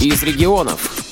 из 0.00 0.22
регионов. 0.22 1.06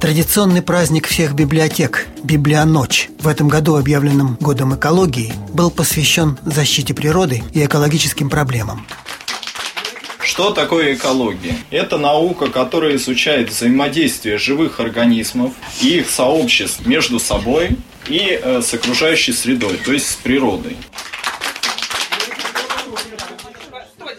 Традиционный 0.00 0.62
праздник 0.62 1.06
всех 1.06 1.34
библиотек– 1.34 2.06
Библионочь, 2.22 3.08
в 3.18 3.28
этом 3.28 3.48
году 3.48 3.76
объявленным 3.76 4.36
Годом 4.40 4.74
экологии, 4.74 5.32
был 5.52 5.70
посвящен 5.70 6.38
защите 6.44 6.94
природы 6.94 7.42
и 7.52 7.64
экологическим 7.64 8.30
проблемам. 8.30 8.86
Что 10.20 10.50
такое 10.50 10.94
экология? 10.94 11.56
Это 11.70 11.98
наука, 11.98 12.48
которая 12.48 12.96
изучает 12.96 13.50
взаимодействие 13.50 14.38
живых 14.38 14.78
организмов 14.78 15.52
и 15.80 15.98
их 15.98 16.10
сообществ 16.10 16.86
между 16.86 17.18
собой 17.18 17.76
и 18.08 18.38
э, 18.40 18.62
с 18.62 18.72
окружающей 18.74 19.32
средой, 19.32 19.78
то 19.78 19.92
есть 19.92 20.10
с 20.10 20.14
природой. 20.14 20.76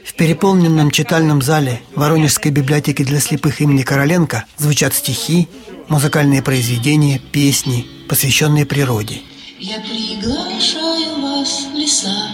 В 0.04 0.09
переполненном 0.20 0.92
читальном 0.92 1.42
зале 1.42 1.82
Воронежской 1.96 2.52
библиотеки 2.52 3.06
для 3.06 3.22
слепых 3.22 3.62
имени 3.62 3.84
Короленко 3.84 4.44
звучат 4.58 4.94
стихи, 4.94 5.48
музыкальные 5.88 6.44
произведения, 6.44 7.20
песни, 7.20 7.88
посвященные 8.10 8.66
природе. 8.66 9.22
Я 9.60 9.80
приглашаю 9.80 11.22
вас 11.22 11.68
в 11.72 11.74
леса. 11.74 12.32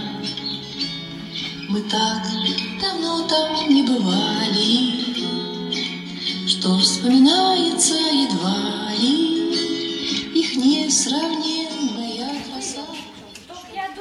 Мы 1.69 1.81
так 1.81 2.23
давно 2.81 3.27
там 3.27 3.69
не 3.69 3.83
бывали, 3.83 5.05
Что 6.47 6.79
вспоминается 6.79 7.93
едва 7.93 8.89
ли 8.97 9.53
Их 10.33 10.55
несравненная 10.55 11.64
краса. 11.64 11.64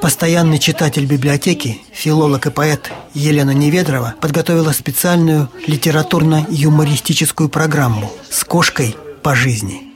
Постоянный 0.05 0.59
читатель 0.59 1.07
библиотеки, 1.07 1.81
филолог 1.91 2.45
и 2.45 2.51
поэт 2.51 2.93
Елена 3.15 3.53
Неведрова 3.53 4.15
подготовила 4.21 4.73
специальную 4.73 5.49
литературно-юмористическую 5.67 7.49
программу 7.49 8.13
с 8.29 8.45
кошкой 8.45 8.95
по 9.23 9.35
жизни. 9.35 9.95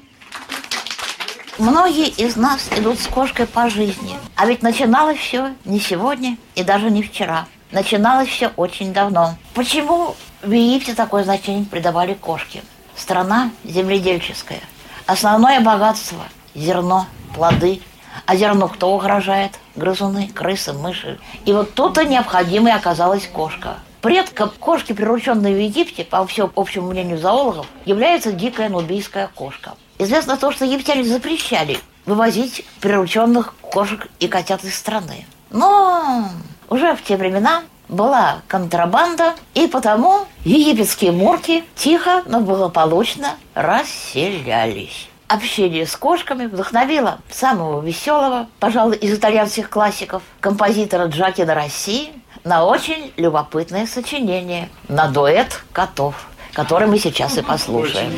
Многие 1.59 2.09
из 2.09 2.37
нас 2.37 2.70
идут 2.75 2.98
с 3.00 3.06
кошкой 3.06 3.47
по 3.47 3.69
жизни. 3.69 4.17
А 4.34 4.47
ведь 4.47 4.62
начиналось 4.62 5.19
все 5.19 5.50
не 5.67 5.78
сегодня 5.78 6.39
и 6.55 6.65
даже 6.65 6.89
не 6.89 7.03
вчера. 7.03 7.47
Начиналось 7.70 8.31
все 8.31 8.48
очень 8.56 8.95
давно. 8.95 9.37
Почему 9.53 10.17
в 10.43 10.50
Египте 10.50 10.95
такое 10.95 11.22
значение 11.22 11.67
придавали 11.67 12.15
кошке? 12.15 12.62
Страна 12.97 13.50
земледельческая. 13.62 14.61
Основное 15.05 15.61
богатство– 15.61 16.25
зерно, 16.55 17.06
плоды. 17.34 17.83
А 18.27 18.37
зерно 18.37 18.69
кто 18.69 18.95
угрожает? 18.95 19.59
Грызуны, 19.77 20.29
крысы, 20.29 20.73
мыши. 20.73 21.19
И 21.45 21.53
вот 21.53 21.75
тут-то 21.75 22.05
необходимой 22.05 22.73
оказалась 22.73 23.27
кошка. 23.27 23.79
Предком 24.01 24.51
кошки, 24.61 24.93
прирученной 24.93 25.55
в 25.55 25.61
Египте, 25.61 26.05
по 26.05 26.25
всему 26.27 26.51
общему 26.55 26.91
мнению 26.91 27.19
зоологов, 27.19 27.67
является 27.85 28.33
дикая 28.33 28.69
нубийская 28.69 29.29
кошка. 29.35 29.75
Известно 29.99 30.37
то, 30.37 30.53
что 30.53 30.65
египтяне 30.65 31.03
запрещали 31.03 31.79
вывозить 32.07 32.65
прирученных 32.81 33.55
кошек 33.61 34.09
и 34.21 34.29
котят 34.29 34.65
из 34.65 34.77
страны. 34.77 35.27
Но 35.51 36.29
уже 36.69 36.95
в 36.95 37.03
те 37.03 37.17
времена 37.17 37.63
была 37.89 38.43
контрабанда, 38.47 39.35
и 39.55 39.67
потому 39.67 40.27
египетские 40.45 41.13
мурки 41.13 41.65
тихо, 41.75 42.23
но 42.27 42.41
благополучно 42.41 43.37
расселялись. 43.55 45.09
Общение 45.29 45.84
с 45.84 45.95
кошками 45.95 46.47
вдохновило 46.47 47.19
самого 47.31 47.83
веселого, 47.83 48.48
пожалуй, 48.61 48.97
из 48.97 49.12
итальянских 49.12 49.69
классиков, 49.69 50.23
композитора 50.41 51.05
Джакина 51.05 51.55
России, 51.55 52.12
на 52.45 52.65
очень 52.65 53.12
любопытное 53.19 53.87
сочинение, 53.87 54.71
на 54.89 55.09
дуэт 55.09 55.62
котов, 55.73 56.29
который 56.55 56.89
мы 56.89 56.99
сейчас 56.99 57.37
и 57.37 57.43
послушаем. 57.43 58.11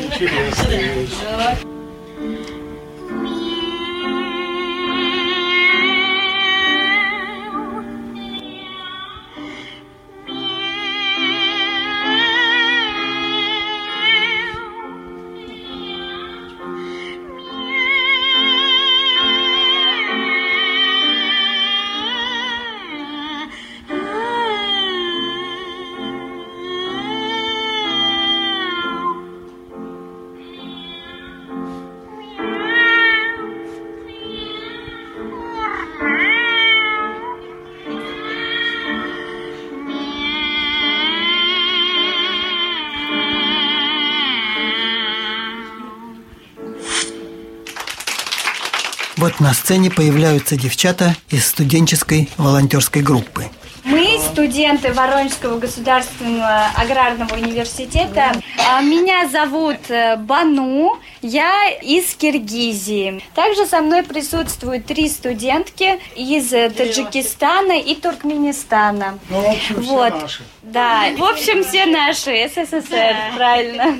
Вот 49.21 49.39
на 49.39 49.53
сцене 49.53 49.91
появляются 49.91 50.57
девчата 50.57 51.15
из 51.29 51.45
студенческой 51.45 52.27
волонтерской 52.37 53.03
группы. 53.03 53.45
Мы 53.83 54.17
студенты 54.19 54.91
Воронежского 54.93 55.59
государственного 55.59 56.71
аграрного 56.75 57.35
университета. 57.35 58.31
А, 58.57 58.81
Меня 58.81 59.29
зовут 59.29 59.77
э, 59.89 60.15
Бану, 60.15 60.97
я 61.21 61.69
из 61.69 62.15
Киргизии. 62.15 63.21
Также 63.35 63.67
со 63.67 63.81
мной 63.81 64.01
присутствуют 64.01 64.87
три 64.87 65.07
студентки 65.07 65.99
из 66.15 66.51
э, 66.51 66.71
Таджикистана 66.71 67.79
и 67.79 67.93
Туркменистана. 67.93 69.19
Ну, 69.29 69.41
в 69.41 69.49
общем, 69.51 69.83
все 69.83 69.91
вот. 69.91 70.21
наши. 70.21 70.43
Да, 70.63 71.03
в 71.15 71.23
общем, 71.23 71.63
все 71.63 71.85
наши, 71.85 72.49
СССР, 72.49 73.15
правильно. 73.35 73.99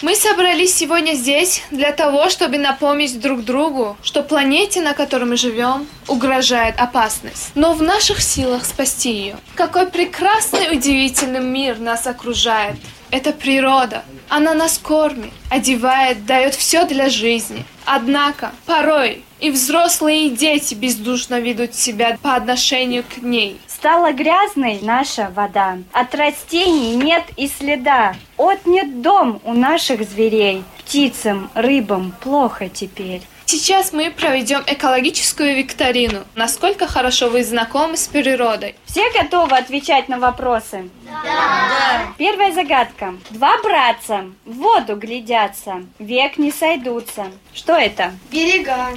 Мы 0.00 0.14
собрались 0.14 0.76
сегодня 0.76 1.14
здесь 1.14 1.64
для 1.72 1.90
того, 1.90 2.30
чтобы 2.30 2.56
напомнить 2.56 3.18
друг 3.18 3.42
другу, 3.42 3.96
что 4.04 4.22
планете, 4.22 4.80
на 4.80 4.94
которой 4.94 5.24
мы 5.24 5.36
живем, 5.36 5.88
угрожает 6.06 6.78
опасность. 6.78 7.50
Но 7.56 7.72
в 7.74 7.82
наших 7.82 8.22
силах 8.22 8.64
спасти 8.64 9.10
ее. 9.10 9.36
Какой 9.56 9.88
прекрасный, 9.88 10.70
удивительный 10.70 11.40
мир 11.40 11.80
нас 11.80 12.06
окружает. 12.06 12.76
Это 13.10 13.32
природа. 13.32 14.04
Она 14.28 14.54
нас 14.54 14.78
кормит, 14.78 15.32
одевает, 15.50 16.24
дает 16.26 16.54
все 16.54 16.84
для 16.84 17.08
жизни. 17.08 17.64
Однако, 17.84 18.52
порой 18.66 19.24
и 19.40 19.50
взрослые, 19.50 20.26
и 20.26 20.30
дети 20.30 20.74
бездушно 20.74 21.40
ведут 21.40 21.74
себя 21.74 22.18
по 22.22 22.36
отношению 22.36 23.02
к 23.02 23.20
ней. 23.22 23.58
Стала 23.78 24.12
грязной 24.12 24.80
наша 24.82 25.30
вода. 25.36 25.78
От 25.92 26.12
растений 26.16 26.96
нет 26.96 27.22
и 27.36 27.46
следа. 27.46 28.16
Отнят 28.36 29.02
дом 29.02 29.40
у 29.44 29.52
наших 29.52 30.02
зверей. 30.02 30.64
Птицам, 30.78 31.48
рыбам 31.54 32.12
плохо 32.20 32.68
теперь. 32.68 33.22
Сейчас 33.44 33.92
мы 33.92 34.10
проведем 34.10 34.64
экологическую 34.66 35.56
викторину. 35.56 36.24
Насколько 36.34 36.88
хорошо 36.88 37.30
вы 37.30 37.44
знакомы 37.44 37.96
с 37.96 38.08
природой? 38.08 38.74
Все 38.84 39.08
готовы 39.12 39.56
отвечать 39.56 40.08
на 40.08 40.18
вопросы? 40.18 40.90
Да. 41.04 42.12
Первая 42.18 42.52
загадка. 42.52 43.14
Два 43.30 43.62
братца 43.62 44.26
в 44.44 44.54
воду 44.54 44.96
глядятся, 44.96 45.84
век 46.00 46.36
не 46.36 46.50
сойдутся. 46.50 47.26
Что 47.54 47.74
это? 47.74 48.12
Берега. 48.32 48.88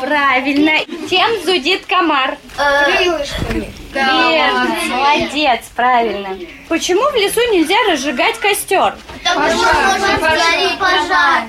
Правильно. 0.00 0.78
Чем 1.10 1.42
зудит 1.44 1.86
комар? 1.86 2.38
Крылышками. 2.56 3.79
Верно. 3.92 4.76
Молодец, 4.88 5.60
правильно. 5.74 6.38
Почему 6.68 7.02
в 7.10 7.14
лесу 7.14 7.40
нельзя 7.52 7.76
разжигать 7.90 8.38
костер? 8.38 8.94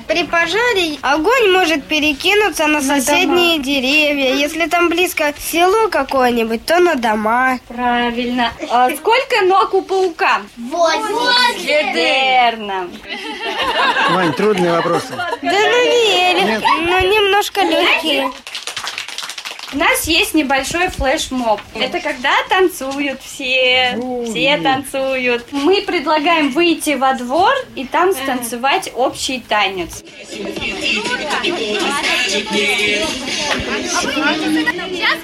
При 0.07 0.23
пожаре 0.23 0.97
огонь 1.01 1.51
может 1.51 1.85
перекинуться 1.85 2.67
на 2.67 2.81
соседние 2.81 3.59
деревья. 3.59 4.33
Если 4.33 4.65
там 4.67 4.89
близко 4.89 5.33
село 5.39 5.87
какое-нибудь, 5.89 6.65
то 6.65 6.79
на 6.79 6.95
дома. 6.95 7.59
Правильно. 7.67 8.51
А 8.69 8.89
сколько 8.91 9.41
ног 9.45 9.73
у 9.73 9.81
паука? 9.81 10.41
Восемь. 10.57 11.93
Верно. 11.93 12.89
Вань, 14.11 14.33
трудные 14.33 14.71
вопросы. 14.71 15.07
Да 15.11 15.27
ну 15.41 15.49
не, 15.51 16.59
ну 16.81 16.99
немножко 16.99 17.61
легкие. 17.61 18.31
У 19.73 19.77
нас 19.77 20.05
есть 20.05 20.33
небольшой 20.33 20.89
флешмоб. 20.89 21.61
Это 21.75 22.01
когда 22.01 22.33
танцуют 22.49 23.21
все, 23.21 23.97
все 24.25 24.57
танцуют. 24.57 25.45
Мы 25.51 25.81
предлагаем 25.81 26.51
выйти 26.51 26.95
во 26.95 27.13
двор 27.13 27.53
и 27.75 27.85
там 27.85 28.11
станцевать 28.11 28.91
общий 28.93 29.39
танец. 29.39 30.03
Сейчас 30.21 30.41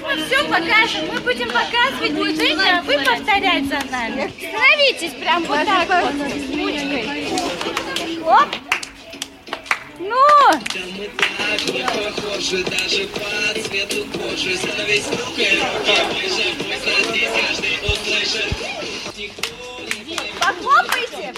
мы 0.02 0.16
все 0.24 0.44
покажем. 0.44 1.08
Мы 1.12 1.20
будем 1.20 1.50
показывать 1.50 2.14
движение, 2.14 2.78
а 2.78 2.82
вы 2.82 2.98
повторять 2.98 3.66
за 3.66 3.80
нами. 3.90 4.32
Становитесь 4.38 5.12
прям 5.12 5.44
вот 5.44 5.66
так 5.66 5.88
вот. 5.88 6.14
Ручкой. 6.56 7.28
Оп. 8.24 8.48
Ну! 9.98 10.14
Похлопайте! 20.40 21.34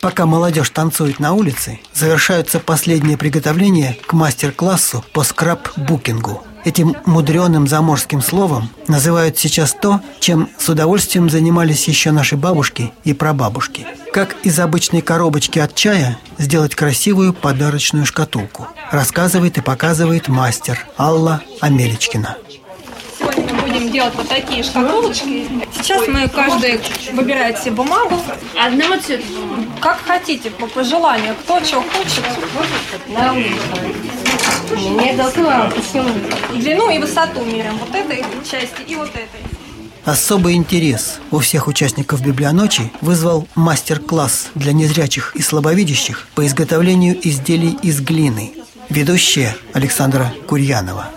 Пока 0.00 0.26
молодежь 0.26 0.68
танцует 0.70 1.18
на 1.18 1.32
улице, 1.32 1.80
завершаются 1.94 2.60
последние 2.60 3.16
приготовления 3.16 3.96
к 4.06 4.12
мастер-классу 4.12 5.02
по 5.12 5.24
скраб-букингу. 5.24 6.42
Этим 6.64 6.96
мудреным 7.04 7.68
заморским 7.68 8.22
словом 8.22 8.70
называют 8.88 9.38
сейчас 9.38 9.74
то, 9.74 10.00
чем 10.18 10.48
с 10.58 10.68
удовольствием 10.68 11.28
занимались 11.28 11.86
еще 11.88 12.10
наши 12.10 12.36
бабушки 12.36 12.92
и 13.04 13.12
прабабушки. 13.12 13.86
Как 14.12 14.34
из 14.44 14.58
обычной 14.58 15.02
коробочки 15.02 15.58
от 15.58 15.74
чая 15.74 16.18
сделать 16.38 16.74
красивую 16.74 17.34
подарочную 17.34 18.06
шкатулку, 18.06 18.66
рассказывает 18.90 19.58
и 19.58 19.60
показывает 19.60 20.28
мастер 20.28 20.86
Алла 20.96 21.42
Амелечкина. 21.60 22.38
Сегодня 23.18 23.54
мы 23.54 23.62
будем 23.62 23.92
делать 23.92 24.14
вот 24.14 24.28
такие 24.28 24.62
шкатулочки. 24.62 25.46
Сейчас 25.76 26.08
мы 26.08 26.28
каждый 26.28 26.80
выбирает 27.12 27.58
себе 27.58 27.72
бумагу. 27.72 28.18
Одного 28.58 28.96
цвета. 28.98 29.24
Как 29.80 30.00
хотите, 30.06 30.50
по 30.50 30.66
пожеланию. 30.66 31.34
Кто 31.44 31.60
что 31.60 31.82
хочет. 31.82 32.24
Длину 36.54 36.90
и 36.90 36.98
высоту 36.98 37.44
меряем. 37.44 37.78
Вот 37.78 37.94
этой 37.94 38.24
части 38.44 38.82
и 38.86 38.94
вот 38.94 39.10
этой. 39.10 39.40
Особый 40.04 40.54
интерес 40.54 41.18
у 41.30 41.38
всех 41.38 41.66
участников 41.66 42.20
библионочи 42.22 42.92
вызвал 43.00 43.48
мастер-класс 43.54 44.48
для 44.54 44.72
незрячих 44.72 45.34
и 45.34 45.40
слабовидящих 45.40 46.28
по 46.34 46.46
изготовлению 46.46 47.16
изделий 47.26 47.78
из 47.82 48.02
глины. 48.02 48.52
Ведущая 48.90 49.56
Александра 49.72 50.32
Курьянова. 50.46 51.13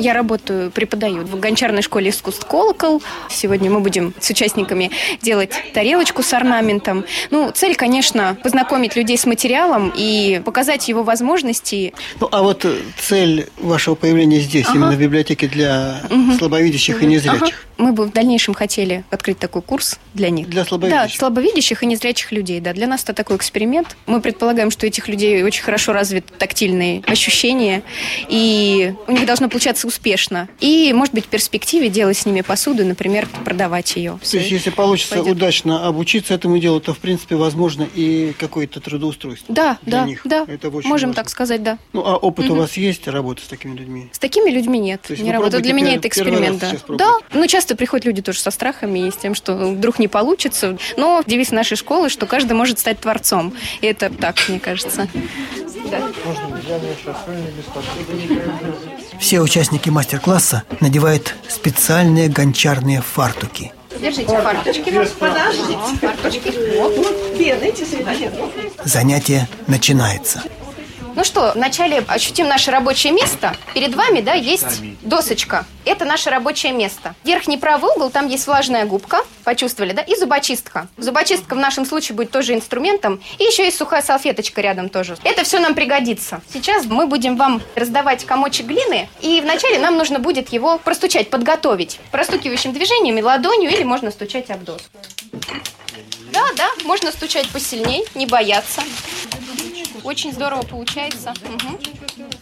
Я 0.00 0.14
работаю, 0.14 0.70
преподаю 0.70 1.24
в 1.26 1.38
гончарной 1.38 1.82
школе 1.82 2.08
искусств 2.08 2.46
«Колокол». 2.46 3.02
Сегодня 3.28 3.70
мы 3.70 3.80
будем 3.80 4.14
с 4.18 4.30
участниками 4.30 4.90
делать 5.20 5.50
тарелочку 5.74 6.22
с 6.22 6.32
орнаментом. 6.32 7.04
Ну, 7.30 7.50
цель, 7.54 7.74
конечно, 7.76 8.34
познакомить 8.42 8.96
людей 8.96 9.18
с 9.18 9.26
материалом 9.26 9.92
и 9.94 10.40
показать 10.42 10.88
его 10.88 11.02
возможности. 11.02 11.92
Ну, 12.18 12.28
а 12.32 12.40
вот 12.42 12.64
э, 12.64 12.78
цель 12.98 13.48
вашего 13.58 13.94
появления 13.94 14.40
здесь, 14.40 14.64
Ага. 14.68 14.76
именно 14.78 14.92
в 14.92 14.98
библиотеке 14.98 15.48
для 15.48 16.00
Мгм. 16.08 16.38
слабовидящих 16.38 17.02
и 17.02 17.06
незрячих. 17.06 17.42
Ага. 17.42 17.52
Мы 17.80 17.92
бы 17.92 18.04
в 18.04 18.12
дальнейшем 18.12 18.52
хотели 18.52 19.04
открыть 19.10 19.38
такой 19.38 19.62
курс 19.62 19.98
для 20.12 20.28
них. 20.28 20.50
Для 20.50 20.66
слабовидящих? 20.66 21.12
Да, 21.12 21.18
слабовидящих 21.18 21.82
и 21.82 21.86
незрячих 21.86 22.30
людей. 22.30 22.60
Да, 22.60 22.74
для 22.74 22.86
нас 22.86 23.02
это 23.04 23.14
такой 23.14 23.36
эксперимент. 23.36 23.96
Мы 24.06 24.20
предполагаем, 24.20 24.70
что 24.70 24.84
у 24.84 24.88
этих 24.88 25.08
людей 25.08 25.42
очень 25.42 25.62
хорошо 25.62 25.94
развиты 25.94 26.30
тактильные 26.38 27.02
ощущения, 27.06 27.82
и 28.28 28.94
у 29.06 29.12
них 29.12 29.24
должно 29.24 29.48
получаться 29.48 29.86
успешно. 29.86 30.48
И, 30.60 30.92
может 30.92 31.14
быть, 31.14 31.24
в 31.24 31.28
перспективе 31.28 31.88
делать 31.88 32.18
с 32.18 32.26
ними 32.26 32.42
посуду, 32.42 32.84
например, 32.84 33.28
продавать 33.46 33.96
ее. 33.96 34.18
То 34.30 34.36
есть, 34.36 34.50
если 34.50 34.68
получится 34.68 35.14
пойдет. 35.16 35.32
удачно 35.36 35.86
обучиться 35.86 36.34
этому 36.34 36.58
делу, 36.58 36.80
то, 36.80 36.92
в 36.92 36.98
принципе, 36.98 37.36
возможно 37.36 37.88
и 37.94 38.34
какое-то 38.38 38.80
трудоустройство. 38.80 39.54
Да, 39.54 39.78
для 39.82 40.00
да, 40.00 40.06
них. 40.06 40.20
да. 40.24 40.44
Это 40.46 40.68
очень 40.68 40.86
Можем 40.88 41.10
важно. 41.10 41.22
так 41.22 41.30
сказать, 41.30 41.62
да. 41.62 41.78
Ну, 41.94 42.02
а 42.04 42.16
опыт 42.16 42.44
у 42.46 42.52
Мгм. 42.52 42.58
вас 42.60 42.76
есть, 42.76 43.08
работы 43.08 43.42
с 43.42 43.46
такими 43.46 43.74
людьми? 43.74 44.10
С 44.12 44.18
такими 44.18 44.50
людьми 44.50 44.78
нет, 44.78 45.00
То 45.00 45.14
есть 45.14 45.22
не 45.22 45.32
работаю. 45.32 45.62
Для 45.62 45.72
меня 45.72 45.94
это 45.94 46.08
эксперимент, 46.08 46.60
да. 46.60 46.72
Да, 46.96 47.12
ну 47.32 47.46
часто 47.46 47.69
приходят 47.76 48.06
люди 48.06 48.22
тоже 48.22 48.40
со 48.40 48.50
страхами 48.50 49.06
и 49.06 49.10
с 49.10 49.16
тем, 49.16 49.34
что 49.34 49.54
вдруг 49.54 49.98
не 49.98 50.08
получится. 50.08 50.76
Но 50.96 51.22
девиз 51.26 51.50
нашей 51.50 51.76
школы, 51.76 52.08
что 52.08 52.26
каждый 52.26 52.52
может 52.52 52.78
стать 52.78 53.00
творцом. 53.00 53.54
И 53.80 53.86
это 53.86 54.10
так, 54.10 54.36
мне 54.48 54.60
кажется. 54.60 55.08
Все 59.18 59.40
участники 59.40 59.90
мастер-класса 59.90 60.62
надевают 60.80 61.34
специальные 61.48 62.28
гончарные 62.28 63.02
фартуки. 63.02 63.72
Держите 64.00 64.40
фарточки. 64.40 64.90
Подождите. 65.18 65.76
Фарточки. 66.00 66.52
Занятие 68.84 69.48
начинается. 69.66 70.42
Ну 71.14 71.24
что, 71.24 71.52
вначале 71.54 72.04
ощутим 72.06 72.48
наше 72.48 72.70
рабочее 72.70 73.12
место. 73.12 73.56
Перед 73.74 73.94
вами, 73.94 74.20
да, 74.20 74.34
есть 74.34 74.82
досочка. 75.02 75.66
Это 75.84 76.04
наше 76.04 76.30
рабочее 76.30 76.72
место. 76.72 77.14
Верхний 77.24 77.56
правый 77.56 77.90
угол, 77.90 78.10
там 78.10 78.28
есть 78.28 78.46
влажная 78.46 78.84
губка, 78.84 79.24
почувствовали, 79.44 79.92
да, 79.92 80.02
и 80.02 80.14
зубочистка. 80.14 80.88
Зубочистка 80.96 81.54
в 81.54 81.58
нашем 81.58 81.84
случае 81.84 82.16
будет 82.16 82.30
тоже 82.30 82.54
инструментом. 82.54 83.20
И 83.38 83.44
еще 83.44 83.64
есть 83.64 83.78
сухая 83.78 84.02
салфеточка 84.02 84.60
рядом 84.60 84.88
тоже. 84.88 85.16
Это 85.24 85.42
все 85.44 85.58
нам 85.58 85.74
пригодится. 85.74 86.40
Сейчас 86.52 86.84
мы 86.84 87.06
будем 87.06 87.36
вам 87.36 87.62
раздавать 87.74 88.24
комочек 88.24 88.66
глины, 88.66 89.08
и 89.20 89.40
вначале 89.40 89.78
нам 89.78 89.96
нужно 89.96 90.18
будет 90.18 90.50
его 90.52 90.78
простучать, 90.78 91.30
подготовить. 91.30 91.98
Простукивающим 92.10 92.72
движениями, 92.72 93.20
ладонью 93.20 93.70
или 93.70 93.82
можно 93.82 94.10
стучать 94.10 94.50
об 94.50 94.64
доску. 94.64 94.88
Да, 96.32 96.44
да, 96.56 96.70
можно 96.84 97.10
стучать 97.10 97.48
посильней, 97.48 98.04
не 98.14 98.26
бояться. 98.26 98.82
Очень 100.02 100.32
здорово 100.32 100.62
получается. 100.62 101.34
Мгм. 101.42 101.78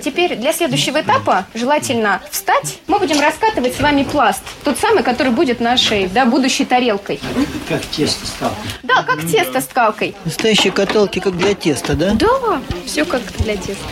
Теперь 0.01 0.37
для 0.37 0.53
следующего 0.53 1.01
этапа 1.01 1.47
желательно 1.55 2.21
встать. 2.31 2.79
Мы 2.87 2.99
будем 2.99 3.21
раскатывать 3.21 3.75
с 3.75 3.81
вами 3.81 4.05
пласт. 4.05 4.43
Тот 4.65 4.79
самый, 4.79 5.03
который 5.03 5.33
будет 5.33 5.61
нашей 5.61 6.07
да, 6.09 6.25
будущей 6.25 6.65
тарелкой. 6.65 7.21
Как 7.69 7.83
тесто 7.83 8.27
стало. 8.27 8.55
Да, 8.83 9.03
как 9.03 9.21
тесто 9.27 9.61
с 9.61 9.67
калкой. 9.67 10.15
Настоящие 10.25 10.73
каталки, 10.73 11.19
как 11.19 11.37
для 11.37 11.55
теста, 11.55 11.95
да? 11.95 12.13
Да, 12.15 12.61
все 12.87 13.05
как 13.05 13.23
для 13.39 13.57
теста. 13.57 13.85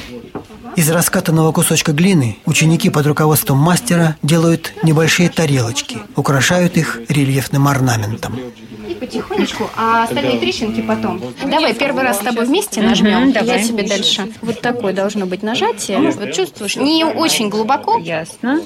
Из 0.76 0.90
раскатанного 0.90 1.52
кусочка 1.52 1.92
глины 1.92 2.36
ученики 2.44 2.90
под 2.90 3.06
руководством 3.06 3.58
мастера 3.58 4.16
делают 4.22 4.74
небольшие 4.82 5.30
тарелочки, 5.30 5.98
украшают 6.16 6.76
их 6.76 7.00
рельефным 7.08 7.66
орнаментом. 7.66 8.38
Потихонечку, 9.06 9.70
а 9.76 10.04
остальные 10.04 10.38
трещинки 10.38 10.80
потом. 10.80 11.22
Давай 11.44 11.74
первый 11.74 12.02
раз 12.02 12.18
с 12.18 12.24
тобой 12.24 12.44
вместе 12.46 12.82
нажмем. 12.82 13.32
давай. 13.32 13.60
Я 13.60 13.66
тебе 13.66 13.84
дальше. 13.84 14.28
Вот 14.42 14.60
такое 14.60 14.92
должно 14.92 15.26
быть 15.26 15.42
нажатие. 15.42 15.98
Вот 16.10 16.32
чувствуешь? 16.32 16.76
Не 16.76 17.04
очень 17.04 17.48
глубоко. 17.48 17.98
Ясно. 17.98 18.60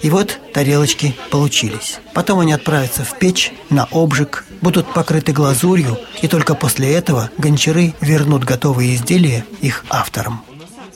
И 0.00 0.10
вот 0.10 0.40
тарелочки 0.52 1.14
получились. 1.30 2.00
Потом 2.12 2.40
они 2.40 2.52
отправятся 2.52 3.04
в 3.04 3.18
печь, 3.18 3.52
на 3.70 3.86
обжиг, 3.92 4.44
будут 4.60 4.92
покрыты 4.92 5.32
глазурью, 5.32 5.98
и 6.22 6.28
только 6.28 6.54
после 6.54 6.92
этого 6.92 7.30
гончары 7.38 7.94
вернут 8.00 8.44
готовые 8.44 8.94
изделия 8.96 9.44
их 9.60 9.84
авторам. 9.90 10.42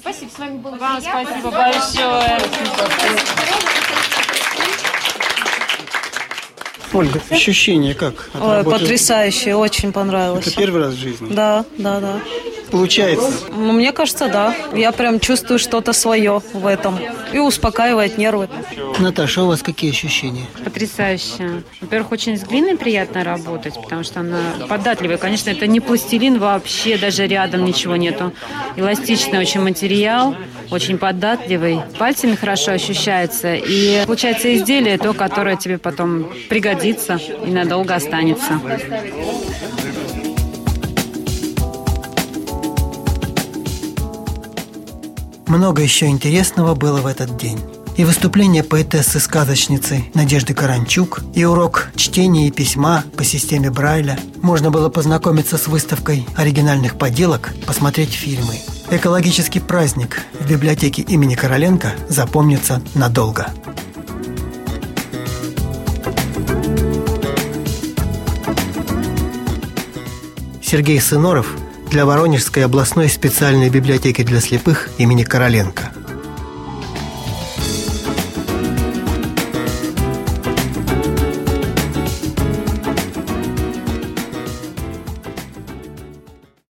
Спасибо, 0.01 0.31
с 0.35 0.39
вами 0.39 0.59
было 0.59 0.77
Вам 0.77 0.97
приятно. 0.97 1.25
спасибо 1.25 1.51
большое. 1.51 2.39
Ольга, 6.97 7.21
ощущение 7.31 7.95
как? 7.95 8.31
от 8.33 8.43
Ой, 8.43 8.57
работы? 8.59 8.79
потрясающе, 8.81 9.55
очень 9.55 9.93
понравилось. 9.93 10.47
Это 10.47 10.57
первый 10.57 10.81
раз 10.83 10.95
в 10.95 10.99
жизни? 10.99 11.33
Да, 11.33 11.65
да, 11.79 12.00
да. 12.00 12.21
Получается? 12.71 13.31
Ну, 13.51 13.73
мне 13.73 13.93
кажется, 13.93 14.29
да. 14.29 14.55
Я 14.75 14.93
прям 14.93 15.21
чувствую 15.21 15.59
что-то 15.59 15.93
свое 15.93 16.43
в 16.53 16.67
этом. 16.67 16.99
И 17.33 17.39
успокаивает 17.39 18.19
нервы. 18.19 18.49
Наташа, 18.99 19.43
у 19.43 19.49
вас 19.49 19.63
какие 19.63 19.91
ощущения? 19.91 20.47
Потрясающе. 20.65 21.63
Во-первых, 21.81 22.13
очень 22.13 22.37
с 22.37 22.43
глиной 22.43 22.77
приятно 22.77 23.25
работать, 23.25 23.75
потому 23.81 24.03
что 24.05 24.21
она 24.21 24.39
податливая. 24.69 25.19
Конечно, 25.19 25.51
это 25.51 25.67
не 25.67 25.81
пластилин 25.81 26.39
вообще, 26.39 26.97
даже 26.97 27.27
рядом 27.27 27.65
ничего 27.65 27.97
нету. 27.97 28.33
Эластичный 28.77 29.39
очень 29.39 29.61
материал, 29.61 30.35
очень 30.71 30.99
податливый. 30.99 31.81
Пальцами 31.99 32.35
хорошо 32.35 32.73
ощущается. 32.73 33.55
И 33.55 34.05
получается 34.07 34.55
изделие 34.55 34.99
то, 34.99 35.13
которое 35.13 35.57
тебе 35.57 35.79
потом 35.79 36.31
пригодится 36.49 37.21
и 37.47 37.51
надолго 37.51 37.95
останется. 37.95 38.61
Много 45.47 45.81
еще 45.81 46.07
интересного 46.07 46.75
было 46.75 47.00
в 47.00 47.07
этот 47.07 47.37
день. 47.37 47.61
И 47.97 48.05
выступление 48.05 48.62
поэтессы-сказочницы 48.65 50.05
Надежды 50.12 50.55
Каранчук, 50.55 51.23
и 51.35 51.45
урок 51.45 51.88
чтения 51.95 52.49
и 52.49 52.50
письма 52.50 53.05
по 53.17 53.25
системе 53.25 53.71
Брайля. 53.71 54.19
Можно 54.43 54.71
было 54.71 54.88
познакомиться 54.88 55.57
с 55.57 55.69
выставкой 55.69 56.26
оригинальных 56.37 56.99
поделок, 56.99 57.55
посмотреть 57.65 58.12
фильмы. 58.12 58.57
Экологический 58.91 59.61
праздник 59.61 60.23
в 60.38 60.49
библиотеке 60.49 61.03
имени 61.03 61.37
Короленко 61.37 61.93
запомнится 62.09 62.83
надолго. 62.95 63.47
Сергей 70.61 71.00
Сыноров 71.00 71.55
для 71.97 72.05
Воронежской 72.05 72.62
областной 72.62 73.09
специальной 73.09 73.71
библиотеки 73.71 74.23
для 74.23 74.43
слепых 74.43 74.91
имени 74.99 75.23
Короленко. 75.23 75.96